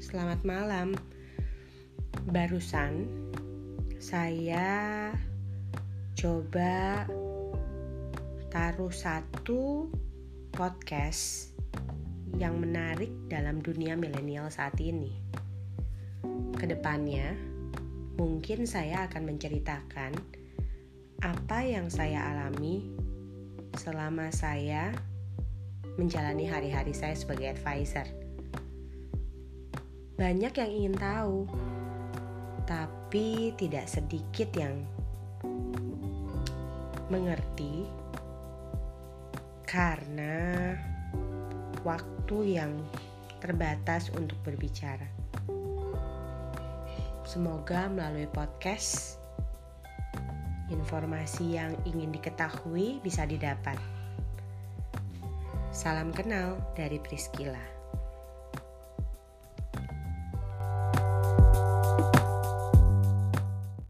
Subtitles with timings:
[0.00, 0.96] selamat malam.
[2.32, 3.04] Barusan
[4.00, 5.12] saya
[6.16, 7.04] coba
[8.48, 9.92] taruh satu
[10.48, 11.52] podcast
[12.40, 15.12] yang menarik dalam dunia milenial saat ini.
[16.56, 17.36] Ke depannya,
[18.16, 20.16] mungkin saya akan menceritakan
[21.20, 22.96] apa yang saya alami
[23.76, 24.88] selama saya
[26.00, 28.29] menjalani hari-hari saya sebagai advisor.
[30.20, 31.48] Banyak yang ingin tahu,
[32.68, 34.84] tapi tidak sedikit yang
[37.08, 37.88] mengerti
[39.64, 40.76] karena
[41.88, 42.76] waktu yang
[43.40, 45.08] terbatas untuk berbicara.
[47.24, 49.16] Semoga melalui podcast
[50.68, 53.80] informasi yang ingin diketahui bisa didapat.
[55.72, 57.79] Salam kenal dari Priscilla.